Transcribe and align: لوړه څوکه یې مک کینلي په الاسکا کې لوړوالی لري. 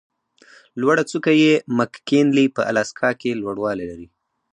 لوړه 0.81 1.03
څوکه 1.11 1.31
یې 1.43 1.53
مک 1.77 1.93
کینلي 2.07 2.45
په 2.55 2.61
الاسکا 2.69 3.09
کې 3.21 3.39
لوړوالی 3.41 3.85
لري. 3.91 4.07